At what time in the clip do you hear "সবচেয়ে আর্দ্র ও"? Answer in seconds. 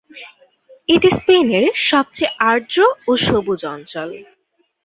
1.89-3.11